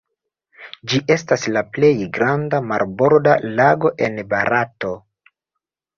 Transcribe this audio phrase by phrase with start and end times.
[0.93, 4.99] Ĝi estas la plej granda marborda lago en Barato.